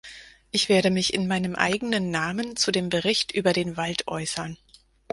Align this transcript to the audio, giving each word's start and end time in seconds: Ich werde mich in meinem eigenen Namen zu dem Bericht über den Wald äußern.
Ich 0.49 0.67
werde 0.67 0.89
mich 0.89 1.13
in 1.13 1.27
meinem 1.27 1.53
eigenen 1.53 2.09
Namen 2.09 2.55
zu 2.55 2.71
dem 2.71 2.89
Bericht 2.89 3.31
über 3.33 3.53
den 3.53 3.77
Wald 3.77 4.07
äußern. 4.07 4.57